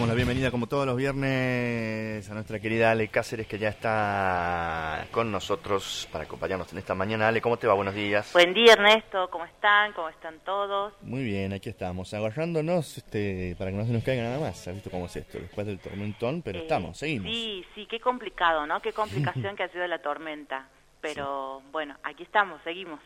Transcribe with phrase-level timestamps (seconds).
[0.00, 5.06] damos la bienvenida como todos los viernes a nuestra querida Ale Cáceres que ya está
[5.10, 7.28] con nosotros para acompañarnos en esta mañana.
[7.28, 7.74] Ale, ¿cómo te va?
[7.74, 8.32] Buenos días.
[8.32, 9.92] Buen día Ernesto, ¿cómo están?
[9.92, 10.94] ¿Cómo están todos?
[11.02, 14.66] Muy bien, aquí estamos, agarrándonos este, para que no se nos caiga nada más.
[14.66, 15.38] ¿Has visto cómo es esto?
[15.38, 17.30] Después del tormentón, pero Eh, estamos, seguimos.
[17.30, 18.80] Sí, sí, qué complicado, ¿no?
[18.80, 20.66] Qué complicación que ha sido la tormenta.
[21.02, 23.00] Pero bueno, aquí estamos, seguimos.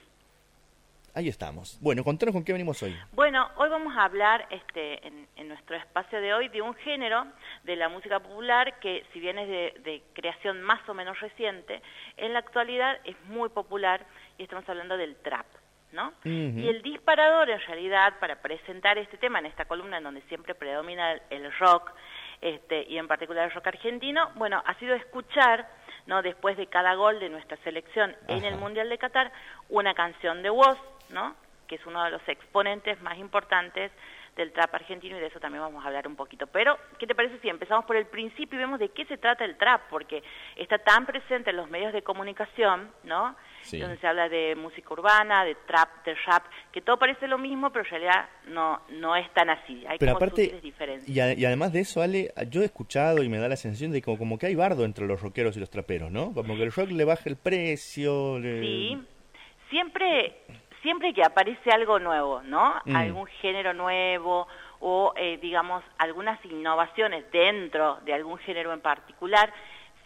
[1.15, 1.79] Ahí estamos.
[1.81, 2.93] Bueno, contanos con qué venimos hoy.
[3.13, 7.25] Bueno, hoy vamos a hablar este, en, en nuestro espacio de hoy de un género
[7.63, 11.81] de la música popular que, si bien es de, de creación más o menos reciente,
[12.17, 14.05] en la actualidad es muy popular
[14.39, 15.47] y estamos hablando del trap.
[15.93, 16.13] ¿no?
[16.25, 20.57] Y el disparador, en realidad, para presentar este tema en esta columna en donde siempre
[20.57, 21.93] predomina el, el rock,
[22.41, 25.69] este, y en particular el rock argentino, bueno, ha sido escuchar,
[26.07, 26.21] ¿no?
[26.21, 28.57] Después de cada gol de nuestra selección en el.
[28.57, 29.31] Mundial de Qatar,
[29.69, 30.79] una canción de Woz,
[31.11, 31.35] ¿no?
[31.69, 33.91] Que es uno de los exponentes más importantes
[34.37, 36.49] del trap argentino y de eso también vamos a hablar un poquito.
[36.49, 39.45] Pero, ¿qué te parece si empezamos por el principio y vemos de qué se trata
[39.45, 39.83] el trap?
[39.89, 40.25] Porque
[40.57, 43.37] está tan presente en los medios de comunicación, ¿no?
[43.63, 43.79] Sí.
[43.79, 46.43] Donde se habla de música urbana, de trap, de rap,
[46.73, 49.87] que todo parece lo mismo, pero en realidad no, no es tan así.
[49.87, 51.09] Hay Pero como aparte, diferencias.
[51.09, 53.93] y, a- y además de eso, Ale, yo he escuchado y me da la sensación
[53.93, 56.35] de como, como que hay bardo entre los rockeros y los traperos, ¿no?
[56.35, 58.39] Como que el rock le baja el precio.
[58.41, 58.99] le- Sí,
[59.71, 60.37] siempre,
[60.85, 62.81] siempre que aparece algo nuevo, ¿no?
[62.85, 62.95] Mm.
[62.95, 64.47] Algún género nuevo
[64.79, 69.53] o, eh, digamos, algunas innovaciones dentro de algún género en particular,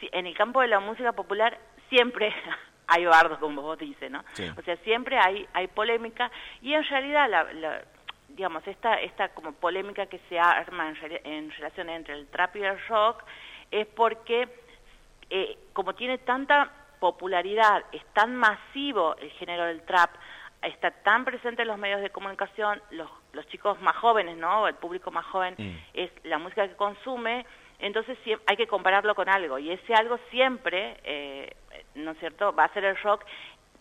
[0.01, 1.59] si- en el campo de la música popular
[1.91, 2.33] siempre
[2.87, 4.25] hay bardo, como vos dices, ¿no?
[4.33, 4.48] Sí.
[4.57, 6.31] O sea, siempre hay, hay polémica
[6.62, 7.45] y en realidad la...
[7.53, 7.83] la-
[8.31, 10.92] digamos, esta, esta como polémica que se arma
[11.25, 13.25] en relación entre el trap y el rock
[13.73, 14.47] es porque
[15.31, 16.70] eh, como tiene tanta
[17.01, 20.11] popularidad, es tan masivo el género del trap,
[20.62, 24.67] está tan presente en los medios de comunicación, los, los chicos más jóvenes, ¿no?
[24.67, 25.77] El público más joven Mm.
[25.95, 27.47] es la música que consume,
[27.78, 31.55] entonces hay que compararlo con algo y ese algo siempre, eh,
[31.95, 33.25] ¿no es cierto?, va a ser el rock.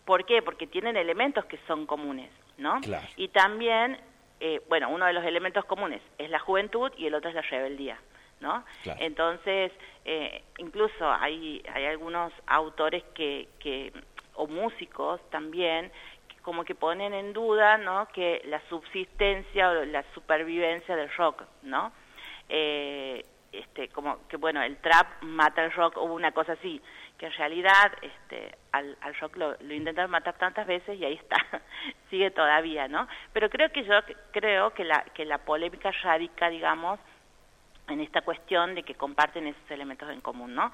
[0.06, 0.42] ¿Por qué?
[0.42, 2.80] Porque tienen elementos que son comunes, ¿no?
[2.82, 3.06] Claro.
[3.18, 4.00] Y también,
[4.40, 7.42] eh, bueno, uno de los elementos comunes es la juventud y el otro es la
[7.42, 7.98] rebeldía,
[8.40, 8.64] ¿no?
[8.84, 9.00] Claro.
[9.02, 9.72] Entonces,
[10.06, 13.92] eh, incluso hay, hay algunos autores que, que,
[14.36, 15.92] o músicos también,
[16.48, 18.08] como que ponen en duda, ¿no?
[18.14, 21.92] Que la subsistencia o la supervivencia del rock, ¿no?
[22.48, 26.82] Eh, este, como que bueno, el trap mata el rock o una cosa así,
[27.18, 31.16] que en realidad este, al, al rock lo, lo intentan matar tantas veces y ahí
[31.16, 31.36] está,
[32.10, 33.10] sigue todavía, ¿no?
[33.34, 33.96] Pero creo que yo
[34.32, 36.98] creo que la, que la polémica radica, digamos,
[37.90, 40.72] en esta cuestión de que comparten esos elementos en común, ¿no?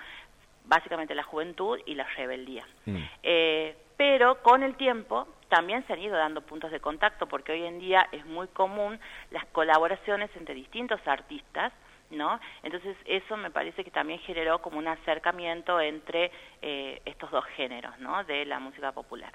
[0.66, 2.63] Básicamente la juventud y la rebeldía.
[2.85, 2.97] Mm.
[3.23, 7.64] Eh, pero con el tiempo también se han ido dando puntos de contacto porque hoy
[7.66, 9.00] en día es muy común
[9.31, 11.72] las colaboraciones entre distintos artistas,
[12.09, 12.40] ¿no?
[12.64, 17.98] Entonces eso me parece que también generó como un acercamiento entre eh, estos dos géneros,
[18.00, 18.24] ¿no?
[18.24, 19.32] De la música popular.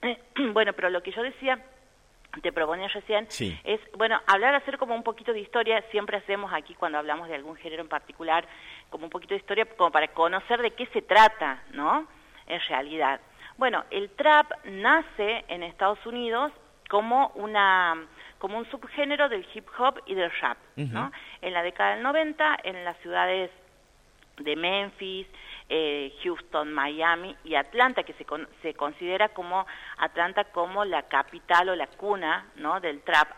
[0.52, 1.58] bueno, pero lo que yo decía,
[2.42, 3.58] te proponía recién, Sí.
[3.64, 7.34] es, bueno, hablar, hacer como un poquito de historia, siempre hacemos aquí cuando hablamos de
[7.34, 8.46] algún género en particular,
[8.90, 12.06] como un poquito de historia, como para conocer de qué se trata, ¿no?
[12.46, 13.20] En realidad.
[13.56, 16.52] Bueno, el trap nace en Estados Unidos
[16.88, 17.96] como una
[18.38, 21.10] como un subgénero del hip hop y del rap, ¿no?
[21.40, 23.50] En la década del 90, en las ciudades
[24.36, 25.26] de Memphis,
[25.70, 29.64] eh, Houston, Miami y Atlanta, que se, con- se considera como
[29.96, 32.80] Atlanta como la capital o la cuna ¿no?
[32.80, 33.28] del trap,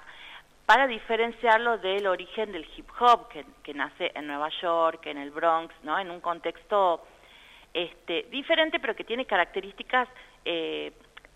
[0.65, 5.31] para diferenciarlo del origen del hip hop, que, que nace en Nueva York, en el
[5.31, 5.97] Bronx, ¿no?
[6.00, 7.06] en un contexto
[7.76, 10.09] este, diferente, pero que tiene características,
[10.47, 10.92] eh,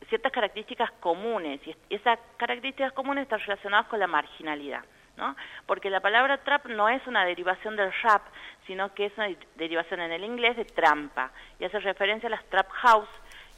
[0.08, 4.82] ciertas características comunes, y es- esas características comunes están relacionadas con la marginalidad.
[5.16, 5.36] ¿no?
[5.66, 8.22] Porque la palabra trap no es una derivación del rap,
[8.66, 12.44] sino que es una derivación en el inglés de trampa, y hace referencia a las
[12.46, 13.08] trap house,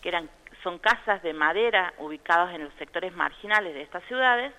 [0.00, 0.28] que eran,
[0.64, 4.53] son casas de madera ubicadas en los sectores marginales de estas ciudades,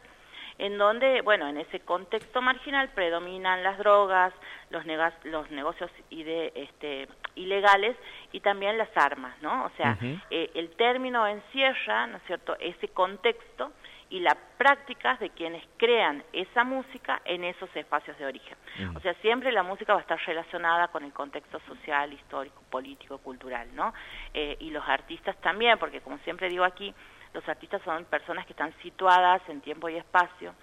[0.59, 4.31] en donde, bueno, en ese contexto marginal predominan las drogas,
[4.69, 4.85] los,
[5.26, 7.96] los negocios ide- este, ilegales
[8.32, 9.66] y también las armas, ¿no?
[9.66, 9.97] O sea,
[10.30, 13.72] eh, el término encierra, ¿no es cierto?, ese contexto
[14.09, 18.58] y las prácticas de quienes crean esa música en esos espacios de origen.
[18.96, 23.18] O sea, siempre la música va a estar relacionada con el contexto social, histórico, político,
[23.18, 23.94] cultural, ¿no?
[24.34, 26.94] Eh, y los artistas también, porque como siempre digo aquí,
[27.34, 30.53] los artistas son personas que están situadas en tiempo y espacio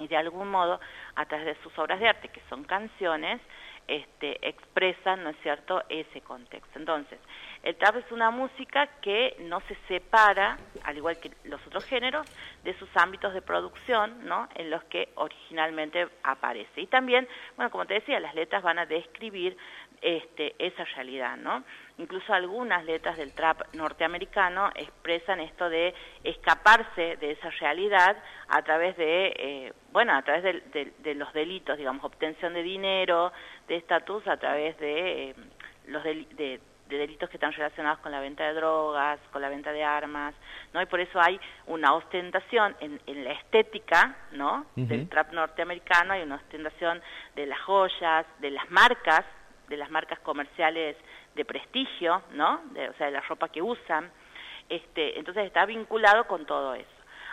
[0.00, 0.80] y de algún modo,
[1.14, 3.40] a través de sus obras de arte, que son canciones,
[3.90, 6.78] este, expresan, ¿no es cierto?, ese contexto.
[6.78, 7.18] Entonces,
[7.64, 12.26] el trap es una música que no se separa, al igual que los otros géneros,
[12.64, 16.80] de sus ámbitos de producción, ¿no?, en los que originalmente aparece.
[16.80, 19.56] Y también, bueno, como te decía, las letras van a describir
[20.02, 21.62] este, esa realidad, ¿no?
[21.98, 25.94] Incluso algunas letras del trap norteamericano expresan esto de
[26.24, 28.16] escaparse de esa realidad
[28.48, 30.42] a través de, eh, bueno, a través
[30.72, 33.32] de, los delitos, digamos, obtención de dinero,
[33.68, 35.34] de estatus, a través de eh,
[35.88, 36.60] los de,
[36.98, 40.34] delitos que están relacionados con la venta de drogas, con la venta de armas,
[40.72, 40.82] ¿no?
[40.82, 44.66] Y por eso hay una ostentación en, en la estética, ¿no?
[44.76, 47.02] Del trap norteamericano, hay una ostentación
[47.36, 49.24] de las joyas, de las marcas,
[49.68, 50.96] de las marcas comerciales
[51.34, 52.60] de prestigio, ¿no?
[52.72, 54.10] o sea, de la ropa que usan.
[54.68, 56.88] Este, entonces está vinculado con todo eso.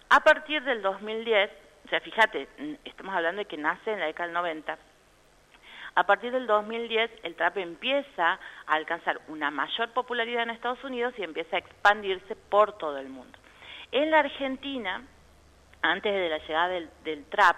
[0.10, 1.51] A partir del 2010,
[1.86, 2.48] o sea, fíjate,
[2.86, 4.77] estamos hablando de que nace en la década del 90,
[5.98, 8.34] a partir del 2010 el trap empieza
[8.68, 13.10] a alcanzar una mayor popularidad en Estados Unidos y empieza a expandirse por todo el
[13.10, 13.36] mundo.
[13.92, 15.02] En la Argentina,
[15.82, 17.58] antes de la llegada del, trap,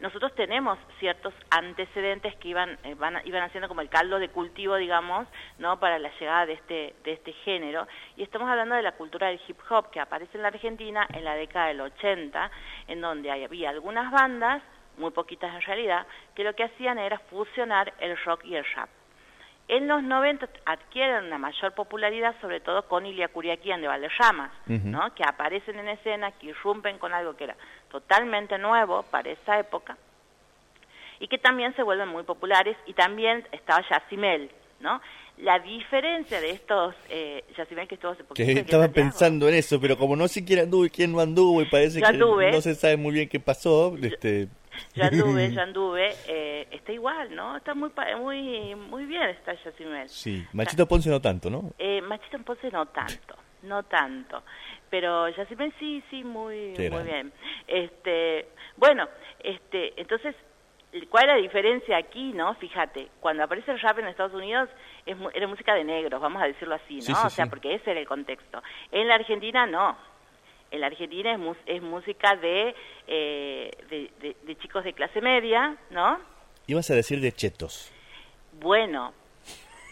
[0.00, 2.96] nosotros tenemos ciertos antecedentes que iban, eh,
[3.26, 5.28] iban haciendo como el caldo de cultivo, digamos,
[5.58, 5.78] ¿no?
[5.78, 7.86] para la llegada de este, de este género.
[8.16, 11.22] Y estamos hablando de la cultura del hip hop que aparece en la Argentina en
[11.22, 12.50] la década del 80,
[12.88, 14.62] en donde había algunas bandas,
[14.96, 18.88] muy poquitas en realidad, que lo que hacían era fusionar el rock y el rap.
[19.66, 25.14] En los 90 adquieren una mayor popularidad, sobre todo con Ilia Curiaquian de Valderramas, ¿no?
[25.14, 27.56] que aparecen en escena, que irrumpen con algo que era
[27.90, 29.96] totalmente nuevo para esa época,
[31.18, 34.50] y que también se vuelven muy populares, y también estaba Yacimel,
[34.80, 35.00] ¿no?
[35.38, 38.46] La diferencia de estos, eh, Yacimel que estuvo hace poquito...
[38.46, 41.62] Que estaba pensando en eso, pero como no sé quién anduvo y quién no anduvo,
[41.62, 44.48] y parece que no se sabe muy bien qué pasó, este yo
[45.00, 47.56] anduve, yo anduve, eh, está igual, ¿no?
[47.56, 47.90] Está muy
[48.20, 50.08] muy muy bien está Yacimel.
[50.08, 51.72] Sí, Machito Ponce no tanto, ¿no?
[51.78, 54.42] Eh, Machito Ponce no tanto, no tanto.
[54.90, 57.32] Pero Yacimel sí, sí, muy, muy bien.
[57.66, 59.08] Este, bueno,
[59.40, 60.36] este, entonces,
[61.10, 62.54] ¿cuál es la diferencia aquí, no?
[62.54, 64.68] Fíjate, cuando aparece el rap en Estados Unidos
[65.04, 67.26] es, era música de negros, vamos a decirlo así, ¿no?
[67.26, 68.62] o sea, porque ese era el contexto.
[68.92, 69.96] En la Argentina no,
[70.74, 72.74] en la Argentina es, es música de,
[73.06, 76.18] eh, de, de, chicos de clase media, ¿no?
[76.66, 77.92] Ibas a decir de chetos.
[78.60, 79.14] Bueno,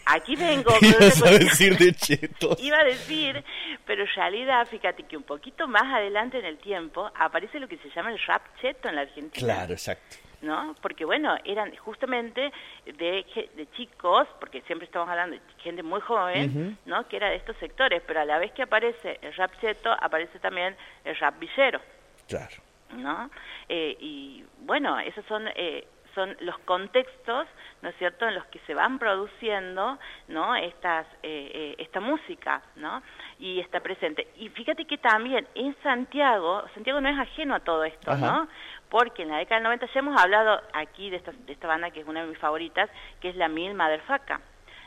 [0.07, 0.73] aquí vengo.
[0.81, 2.61] Ibas a decir de chetos.
[2.63, 3.45] Iba a decir,
[3.87, 7.79] pero en realidad, fíjate que un poquito más adelante en el tiempo aparece lo que
[7.79, 9.47] se llama el rap cheto en la Argentina.
[9.47, 10.17] Claro, exacto.
[10.43, 10.75] ¿No?
[10.83, 12.53] Porque bueno, eran justamente
[12.85, 13.25] de,
[13.55, 17.09] de chicos, porque siempre estamos hablando de gente muy joven, ¿no?
[17.09, 20.39] Que era de estos sectores, pero a la vez que aparece el rap cheto, aparece
[20.39, 21.81] también el rap villero.
[22.29, 22.57] Claro.
[22.91, 23.31] ¿No?
[23.69, 27.47] Eh, y bueno, esos son eh, son los contextos,
[27.81, 29.99] ¿no es cierto?, en los que se van produciendo,
[30.29, 33.03] ¿no?, Estas, eh, eh, esta música, ¿no?,
[33.39, 34.29] y está presente.
[34.37, 38.49] Y fíjate que también en Santiago, Santiago no es ajeno a todo esto, ¿no?,
[38.93, 41.91] porque en la década del 90 ya hemos hablado aquí de esta, de esta banda
[41.91, 42.91] que es una de mis favoritas,
[43.21, 44.43] que es la Mil Maderfaca.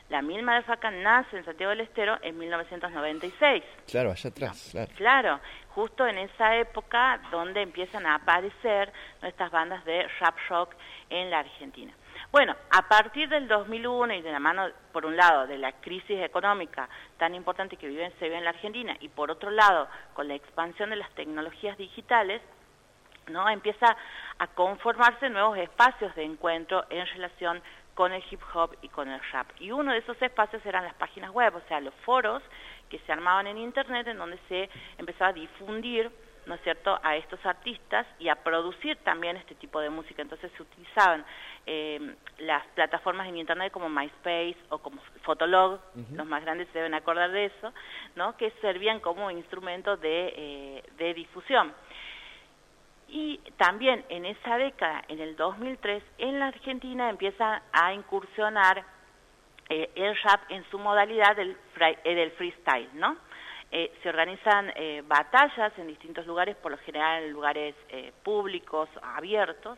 [0.09, 3.63] La Mil Maderfaca nace en Santiago del Estero en 1996.
[3.89, 4.91] Claro, allá atrás, claro.
[4.95, 8.93] Claro, justo en esa época donde empiezan a aparecer
[9.23, 10.75] estas bandas de rap rock
[11.09, 11.91] en la Argentina.
[12.31, 16.21] Bueno, a partir del 2001 y de la mano, por un lado, de la crisis
[16.21, 16.87] económica
[17.17, 20.35] tan importante que vive, se vive en la Argentina y por otro lado, con la
[20.35, 22.43] expansión de las tecnologías digitales,
[23.29, 23.49] ¿no?
[23.49, 23.95] empieza
[24.37, 27.61] a conformarse nuevos espacios de encuentro en relación
[27.95, 29.47] con el hip hop y con el rap.
[29.59, 32.43] Y uno de esos espacios eran las páginas web, o sea, los foros
[32.89, 36.11] que se armaban en Internet en donde se empezaba a difundir,
[36.45, 40.21] ¿no es cierto?, a estos artistas y a producir también este tipo de música.
[40.21, 41.25] Entonces se utilizaban
[41.65, 45.79] eh, las plataformas en Internet como MySpace o como Fotolog,
[46.13, 47.73] los más grandes se deben acordar de eso,
[48.15, 51.73] ¿no?, que servían como instrumento de, eh, de difusión.
[53.07, 58.83] Y también en esa década, en el 2003, en la Argentina empieza a incursionar
[59.69, 63.17] eh, el rap en su modalidad del, eh, freestyle, ¿no?
[63.71, 64.71] Eh, se organizan
[65.07, 67.75] batallas en distintos lugares, por lo general en lugares
[68.23, 69.77] públicos, abiertos,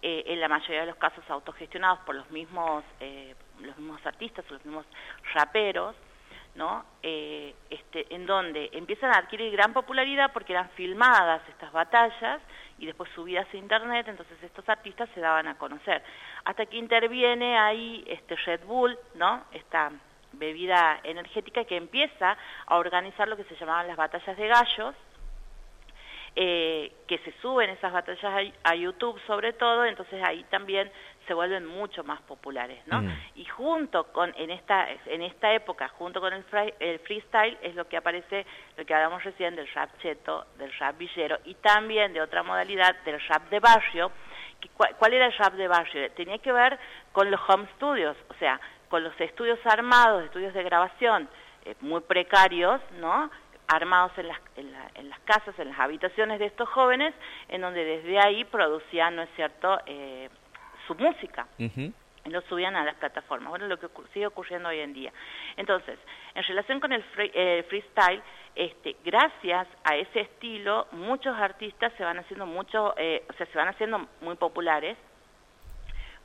[0.00, 2.82] en la mayoría de los casos autogestionados por los mismos,
[3.60, 4.86] los mismos artistas los mismos
[5.34, 5.94] raperos,
[6.54, 6.84] ¿no?
[7.02, 12.40] Eh, este, en donde empiezan a adquirir gran popularidad porque eran filmadas estas batallas
[12.78, 16.02] y después subidas a internet, entonces estos artistas se daban a conocer.
[16.44, 19.44] Hasta que interviene ahí este Red Bull, ¿no?
[19.52, 19.92] Esta
[20.32, 24.94] bebida energética que empieza a organizar lo que se llamaban las batallas de gallos,
[26.34, 30.90] eh, que se suben esas batallas a, YouTube sobre todo, entonces ahí también
[31.26, 33.02] se vuelven mucho más populares, ¿no?
[33.02, 33.10] Mm.
[33.36, 36.44] Y junto con, en esta, en esta época, junto con el,
[36.80, 38.46] el freestyle, es lo que aparece,
[38.76, 42.96] lo que hablamos recién del rap cheto, del rap villero, y también de otra modalidad,
[43.04, 44.10] del rap de barrio.
[44.76, 46.10] ¿Cuál era el rap de barrio?
[46.12, 46.78] Tenía que ver
[47.12, 51.28] con los home studios, o sea, con los estudios armados, estudios de grabación
[51.64, 53.30] eh, muy precarios, ¿no?
[53.74, 57.14] Armados en las, en, las casas, en las habitaciones de estos jóvenes,
[57.48, 60.28] en donde desde ahí producían, ¿no es cierto?, eh,
[60.86, 61.46] su música.
[62.24, 63.50] y lo subían a las plataformas.
[63.50, 65.12] Bueno, lo que sigue ocurriendo hoy en día.
[65.56, 65.98] Entonces,
[66.34, 68.22] en relación con el eh, freestyle,
[68.54, 73.58] este, gracias a ese estilo, muchos artistas se van haciendo mucho, eh, o sea, se
[73.58, 74.96] van haciendo muy populares,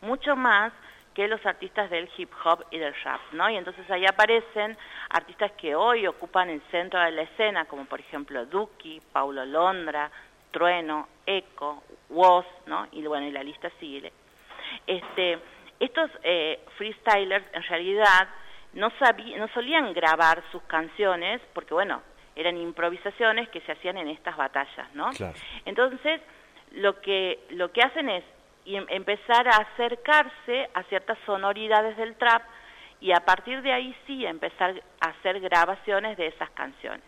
[0.02, 0.72] mucho más
[1.18, 3.50] que los artistas del hip hop y del rap, ¿no?
[3.50, 4.78] Y entonces ahí aparecen
[5.10, 10.12] artistas que hoy ocupan el centro de la escena, como por ejemplo Duki, Paulo Londra,
[10.52, 12.88] Trueno, Eco, Woz, ¿no?
[12.92, 14.14] Y bueno, y la lista sigue.
[14.86, 15.40] Este,
[15.80, 18.30] estos eh, freestylers en realidad
[18.74, 18.92] no,
[19.40, 22.04] no solían grabar sus canciones porque, bueno,
[22.36, 25.10] eran improvisaciones que se hacían en estas batallas, ¿no?
[25.66, 26.22] Entonces,
[26.74, 28.24] lo que, lo que hacen es
[28.76, 32.44] em, empezar a acercarse a ciertas sonoridades del trap
[33.00, 37.04] y a partir de ahí sí empezar a hacer grabaciones de esas canciones.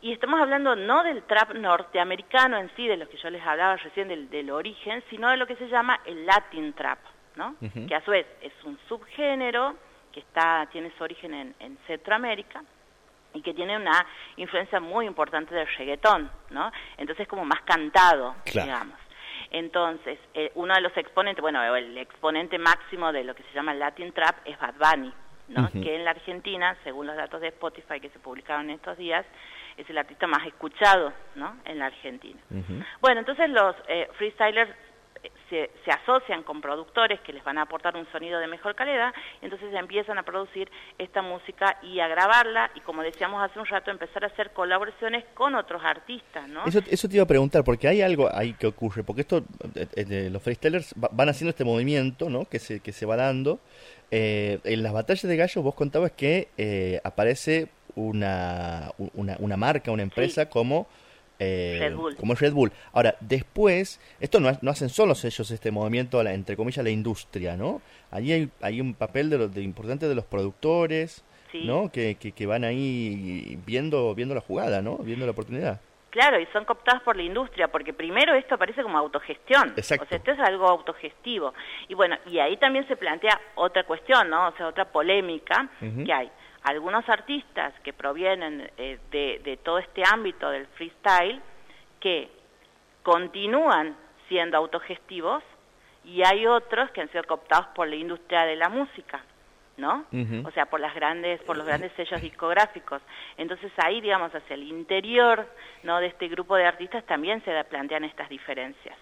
[0.00, 3.76] Y estamos hablando no del trap norteamericano en sí, de lo que yo les hablaba
[3.76, 6.98] recién del, del origen, sino de lo que se llama el Latin trap,
[7.34, 7.56] ¿no?
[7.88, 9.76] Que a su vez es un subgénero
[10.12, 12.62] que está, tiene su origen en, en Centroamérica
[13.34, 14.06] y que tiene una
[14.36, 16.70] influencia muy importante del reggaetón, ¿no?
[16.96, 18.98] Entonces como más cantado, digamos.
[19.50, 23.72] Entonces, eh, uno de los exponentes, bueno, el exponente máximo de lo que se llama
[23.72, 25.12] el Latin Trap es Bad Bunny,
[25.48, 25.70] ¿no?
[25.70, 29.24] Que en la Argentina, según los datos de Spotify que se publicaron estos días,
[29.76, 31.56] es el artista más escuchado, ¿no?
[31.64, 32.40] En la Argentina.
[33.00, 34.70] Bueno, entonces los eh, freestylers
[35.50, 39.12] se, asocian con productores que les van a aportar un sonido de mejor calidad,
[39.42, 43.90] entonces empiezan a producir esta música y a grabarla y como decíamos hace un rato,
[43.90, 46.64] empezar a hacer colaboraciones con otros artistas, ¿no?
[46.66, 49.86] Eso, eso te iba a preguntar, porque hay algo ahí que ocurre, porque esto, eh,
[49.96, 52.44] eh, los freestylers van haciendo este movimiento, ¿no?
[52.44, 53.60] Que se, que se va dando.
[54.10, 60.02] Eh, en las batallas de gallos vos contabas que aparece una, una, una, marca, una
[60.02, 60.86] empresa como
[61.38, 62.72] eh, como Red Bull.
[62.92, 67.56] Ahora, después, esto no, no, hacen solos ellos este movimiento, la, entre comillas, la industria,
[67.56, 67.80] ¿no?
[68.10, 71.90] Allí hay, hay un papel de, de importante de los productores, ¿no?
[71.90, 74.98] Que, que, van ahí viendo, viendo la jugada, ¿no?
[74.98, 75.80] Viendo la oportunidad.
[76.10, 79.74] Claro, y son cooptados por la industria, porque primero esto aparece como autogestión.
[79.76, 80.04] Exacto.
[80.04, 81.52] O sea, esto es algo autogestivo.
[81.88, 84.48] Y bueno, y ahí también se plantea otra cuestión, ¿no?
[84.48, 86.30] O sea, otra polémica que hay
[86.68, 91.40] algunos artistas que provienen eh, de, todo este ámbito del freestyle
[91.98, 92.30] que
[93.02, 93.96] continúan
[94.28, 95.42] siendo autogestivos
[96.04, 99.22] y hay otros que han sido cooptados por la industria de la música,
[99.76, 100.04] ¿no?
[100.44, 103.00] O sea, por las grandes, por los grandes sellos discográficos.
[103.36, 105.46] Entonces ahí, digamos, hacia el interior,
[105.82, 106.00] ¿no?
[106.00, 108.96] De este grupo de artistas también se plantean estas diferencias,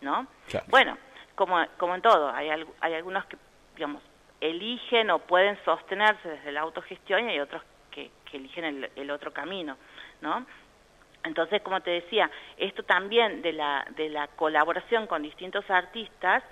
[0.00, 0.26] ¿no?
[0.68, 0.96] Bueno,
[1.34, 2.48] como como en todo, hay
[2.80, 3.36] hay algunos que,
[3.76, 4.02] digamos,
[4.42, 9.76] eligen o pueden sostenerse desde la autogestión y hay otros que, eligen el, otro camino,
[10.22, 10.46] ¿no?
[11.22, 16.42] Entonces, como te decía, esto también de la, de la colaboración con distintos artistas,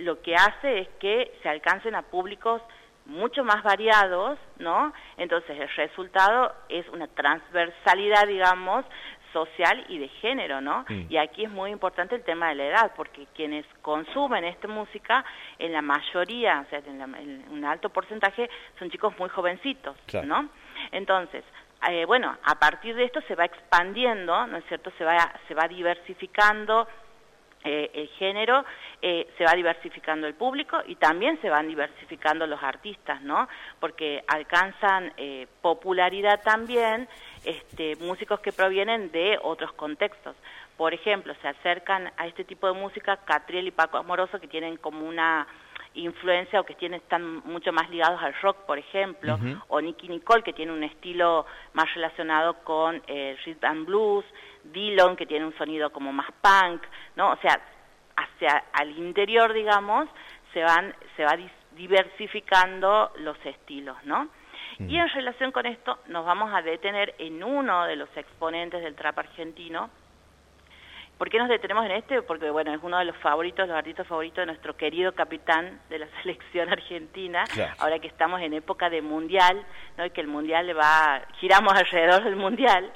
[0.00, 2.60] lo que hace es que se alcancen a públicos
[3.06, 4.92] mucho más variados, ¿no?
[5.16, 8.84] Entonces el resultado es una transversalidad, digamos,
[9.32, 10.84] social y de género, ¿no?
[11.08, 15.24] Y aquí es muy importante el tema de la edad, porque quienes consumen esta música,
[15.58, 20.48] en la mayoría, o sea, en, un alto porcentaje, son chicos muy jovencitos, ¿no?
[20.92, 21.44] Entonces,
[21.88, 24.92] eh, bueno, a partir de esto se va expandiendo, ¿no es cierto?
[24.98, 26.86] Se va, se va diversificando
[27.62, 28.64] eh, el género,
[29.02, 33.48] eh, se va diversificando el público y también se van diversificando los artistas, ¿no?
[33.78, 37.06] Porque alcanzan eh, popularidad también
[37.44, 40.36] este, músicos que provienen de otros contextos.
[40.76, 44.76] Por ejemplo, se acercan a este tipo de música Catriel y Paco Amoroso que tienen
[44.76, 45.46] como una
[45.94, 50.42] influencia o que tienen, están mucho más ligados al rock, por ejemplo, o Nicky Nicole,
[50.42, 54.24] que tiene un estilo más relacionado con eh, rhythm and blues,
[54.64, 56.82] Dillon, que tiene un sonido como más punk,
[57.16, 57.32] ¿no?
[57.32, 57.60] O sea,
[58.16, 60.08] hacia al interior, digamos,
[60.52, 61.36] se van se va
[61.76, 64.28] diversificando los estilos, ¿no?
[64.88, 68.94] Y en relación con esto nos vamos a detener en uno de los exponentes del
[68.94, 69.90] trap argentino,
[71.20, 72.22] ¿Por qué nos detenemos en este?
[72.22, 75.98] Porque, bueno, es uno de los favoritos, los artistas favoritos de nuestro querido capitán de
[75.98, 77.44] la selección argentina,
[77.76, 79.62] ahora que estamos en época de mundial,
[79.98, 80.06] ¿no?
[80.06, 82.90] Y que el mundial va, giramos alrededor del mundial,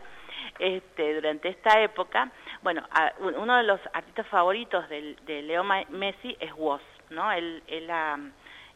[0.59, 2.31] este, durante esta época.
[2.63, 2.83] Bueno,
[3.21, 7.31] uno de los artistas favoritos de, Leo Messi es Woz, ¿no?
[7.31, 7.91] Él, él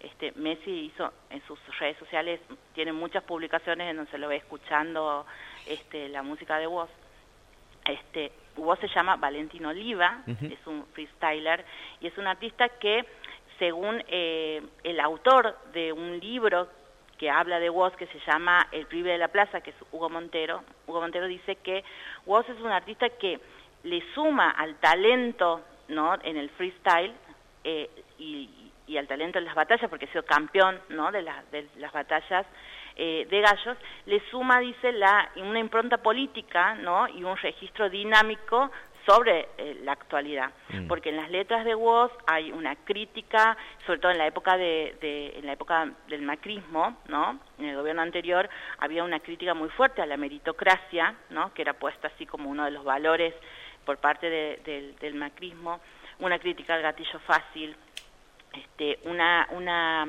[0.01, 2.41] este, Messi hizo en sus redes sociales,
[2.75, 5.27] tiene muchas publicaciones en donde se lo ve escuchando
[5.67, 6.91] este, la música de Woz.
[7.85, 11.65] Este, Woz se llama Valentín Oliva, es un freestyler
[12.01, 13.05] y es un artista que,
[13.59, 16.69] según eh, el autor de un libro
[17.19, 20.09] que habla de Woz, que se llama El Prive de la Plaza, que es Hugo
[20.09, 21.83] Montero, Hugo Montero dice que
[22.27, 23.41] Woz es un artista que
[23.83, 26.15] le suma al talento ¿no?
[26.23, 27.15] en el freestyle
[27.65, 28.51] eh, y,
[28.89, 31.13] y al talento en las batallas, porque ha sido campeón ¿no?
[31.13, 32.47] de, de las batallas
[32.97, 33.77] eh, de gallos,
[34.07, 37.07] le suma, dice, la, una impronta política ¿no?
[37.07, 38.73] y un registro dinámico
[39.07, 40.89] sobre eh, la actualidad, mm.
[40.89, 44.97] porque en las letras de Woz hay una crítica, sobre todo en la época de,
[45.37, 47.39] en la época del macrismo, ¿no?
[47.59, 51.55] En el gobierno anterior había una crítica muy fuerte a la meritocracia, ¿no?
[51.55, 53.33] Que era puesta así como uno de los valores
[53.87, 55.81] por parte del macrismo,
[56.19, 57.75] una crítica al gatillo fácil,
[58.79, 60.07] este, una, una,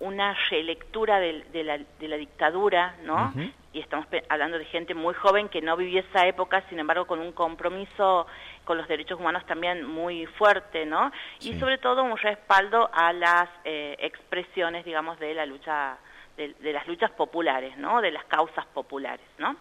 [0.00, 3.32] una relectura de, la, de la dictadura, ¿no?
[3.72, 7.20] Y estamos hablando de gente muy joven que no vivió esa época, sin embargo, con
[7.20, 8.26] un compromiso
[8.64, 11.12] con los derechos humanos también muy fuerte, ¿no?
[11.40, 15.96] Y sobre todo un respaldo a las eh, expresiones, digamos, de la lucha,
[16.36, 18.00] de, de, las luchas populares, ¿no?
[18.00, 19.56] De las causas populares, ¿no?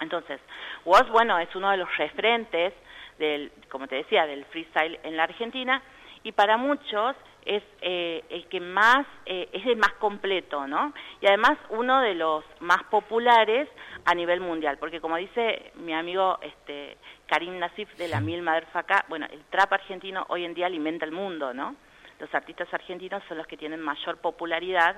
[0.00, 0.40] Entonces,
[0.84, 2.74] Woz, bueno, es uno de los referentes
[3.18, 5.82] del, como te decía, del freestyle en la Argentina,
[6.22, 10.92] y para muchos es eh, el que más eh, es el más completo, ¿no?
[11.20, 13.68] Y además uno de los más populares
[14.04, 16.96] a nivel mundial, porque como dice mi amigo este
[17.26, 21.12] Karim Nasif de la Mil Faca, bueno, el trap argentino hoy en día alimenta el
[21.12, 21.76] mundo, ¿no?
[22.18, 24.96] Los artistas argentinos son los que tienen mayor popularidad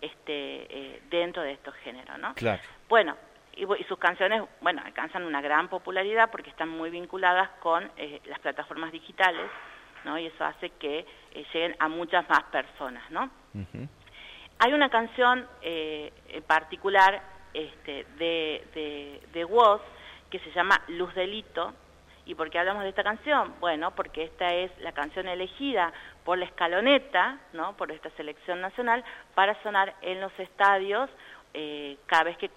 [0.00, 2.34] este eh, dentro de estos géneros, ¿no?
[2.34, 2.60] Claro.
[2.88, 3.16] Bueno,
[3.56, 7.90] y, sus canciones, bueno, alcanzan una gran popularidad porque están muy vinculadas con
[8.26, 9.50] las plataformas digitales
[10.04, 10.18] ¿no?
[10.18, 11.06] Y eso hace que
[11.38, 13.30] eh, lleguen a muchas más personas, ¿no?
[14.58, 17.22] Hay una canción eh, en particular
[17.54, 19.80] este, de, de, de Woz
[20.30, 21.72] que se llama Luz Delito.
[22.26, 23.54] ¿Y por qué hablamos de esta canción?
[23.60, 25.92] Bueno, porque esta es la canción elegida
[26.24, 27.74] por la escaloneta, ¿no?
[27.76, 29.02] por esta selección nacional,
[29.34, 31.08] para sonar en los estadios
[31.54, 32.50] eh, cada vez que,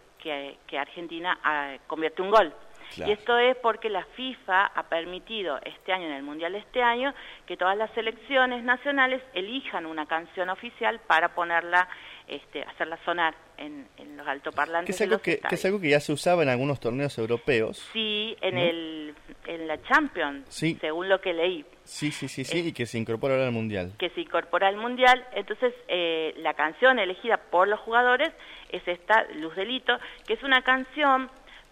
[0.68, 2.54] que, Argentina ah, convierte un gol.
[2.98, 6.82] Y esto es porque la FIFA ha permitido este año, en el Mundial de este
[6.82, 7.14] año,
[7.46, 11.88] que todas las selecciones nacionales elijan una canción oficial para ponerla,
[12.28, 14.96] este, hacerla sonar en, los altoparlantes.
[14.96, 17.90] Que es, algo que, es algo que ya se usaba en algunos torneos europeos.
[17.94, 21.66] Sí, en, el, en la Champions, según lo que leí.
[21.84, 23.94] Sí, sí, sí, sí, y que se incorpora ahora al Mundial.
[23.98, 25.26] Que se incorpora al Mundial.
[25.34, 28.32] Entonces, eh, la canción elegida por los jugadores
[28.70, 31.30] es esta, Luz Delito, que es una canción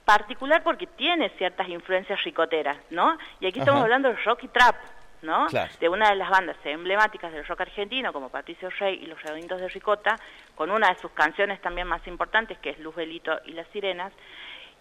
[0.09, 3.15] particular porque tiene ciertas influencias ricoteras, ¿no?
[3.39, 4.75] Y aquí estamos hablando de rock y trap,
[5.21, 5.45] ¿no?
[5.79, 9.61] De una de las bandas emblemáticas del rock argentino, como Patricio Rey y Los Redonditos
[9.61, 10.15] de Ricota,
[10.55, 14.11] con una de sus canciones también más importantes, que es Luz Belito y Las Sirenas.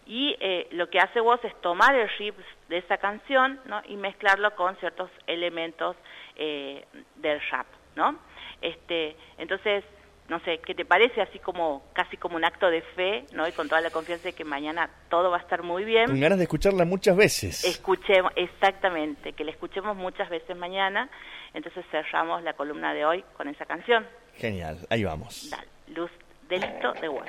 [0.06, 2.34] Y eh, lo que hace vos es tomar el riff
[2.70, 3.82] de esa canción, ¿no?
[3.84, 5.94] Y mezclarlo con ciertos elementos
[6.36, 6.86] eh,
[7.16, 8.18] del rap, ¿no?
[8.62, 9.84] Este, entonces,
[10.28, 11.22] no sé, ¿qué te parece?
[11.22, 13.48] Así como, casi como un acto de fe, ¿no?
[13.48, 16.06] Y con toda la confianza de que mañana todo va a estar muy bien.
[16.06, 17.64] Con ganas de escucharla muchas veces.
[17.64, 21.08] Escuchemos, exactamente, que la escuchemos muchas veces mañana.
[21.54, 24.06] Entonces cerramos la columna de hoy con esa canción.
[24.34, 25.48] Genial, ahí vamos.
[25.50, 26.10] Dale, Luz
[26.48, 27.26] Delito de Wall.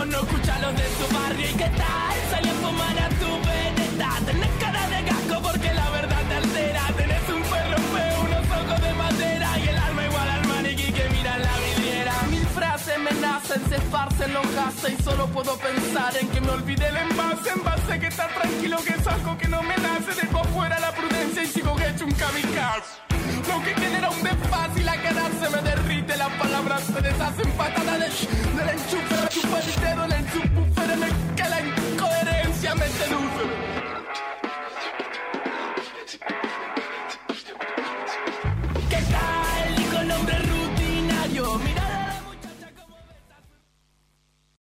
[0.00, 1.50] Que no escucha los de su barrio.
[1.50, 2.16] ¿Y qué tal?
[2.30, 4.08] Sale a fumar a tu veneta.
[4.24, 6.82] Tenés cara de gasco porque la verdad te altera.
[6.96, 9.58] Tenés un perro feo, unos ojos de madera.
[9.58, 12.12] Y el alma igual al maniquí que mira en la vidriera.
[12.30, 14.98] Mil frases me nacen, se esparcen los gases.
[14.98, 17.50] Y solo puedo pensar en que me olvide el envase.
[17.50, 20.12] Envase que está tranquilo, que es algo que no me nace.
[20.20, 23.09] Dejo fuera la prudencia y sigo hecho un kamikaze.
[23.50, 26.16] Lo que queda era un bebé fácil a ganar se me derrite.
[26.16, 30.69] Las palabras se deshacen patadas del enchufe, chupa el dedo, el enchufe.